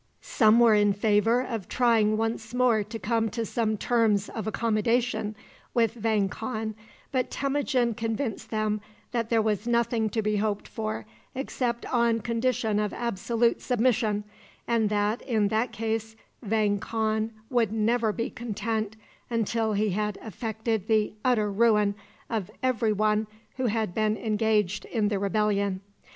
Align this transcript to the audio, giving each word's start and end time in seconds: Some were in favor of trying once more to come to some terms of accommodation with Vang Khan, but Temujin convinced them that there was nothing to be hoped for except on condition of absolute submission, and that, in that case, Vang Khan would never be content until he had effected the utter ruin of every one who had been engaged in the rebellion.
Some 0.23 0.59
were 0.59 0.73
in 0.73 0.93
favor 0.93 1.41
of 1.43 1.67
trying 1.69 2.17
once 2.17 2.55
more 2.55 2.83
to 2.83 2.97
come 2.97 3.29
to 3.29 3.45
some 3.45 3.77
terms 3.77 4.29
of 4.29 4.47
accommodation 4.47 5.35
with 5.75 5.93
Vang 5.93 6.27
Khan, 6.27 6.73
but 7.11 7.29
Temujin 7.29 7.93
convinced 7.93 8.49
them 8.49 8.81
that 9.11 9.29
there 9.29 9.43
was 9.43 9.67
nothing 9.67 10.09
to 10.09 10.23
be 10.23 10.37
hoped 10.37 10.67
for 10.67 11.05
except 11.35 11.85
on 11.85 12.21
condition 12.21 12.79
of 12.79 12.93
absolute 12.93 13.61
submission, 13.61 14.23
and 14.67 14.89
that, 14.89 15.21
in 15.21 15.49
that 15.49 15.71
case, 15.71 16.15
Vang 16.41 16.79
Khan 16.79 17.29
would 17.51 17.71
never 17.71 18.11
be 18.11 18.31
content 18.31 18.95
until 19.29 19.73
he 19.73 19.91
had 19.91 20.17
effected 20.23 20.87
the 20.87 21.13
utter 21.23 21.51
ruin 21.51 21.93
of 22.27 22.49
every 22.63 22.91
one 22.91 23.27
who 23.57 23.67
had 23.67 23.93
been 23.93 24.17
engaged 24.17 24.83
in 24.85 25.09
the 25.09 25.19
rebellion. 25.19 25.79